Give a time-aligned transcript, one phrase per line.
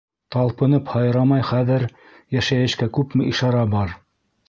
[0.35, 3.99] Талпынып һайрамай хәҙер Йәшәйешкә күпме ишара бар!